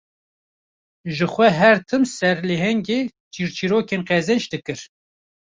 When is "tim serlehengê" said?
1.87-2.99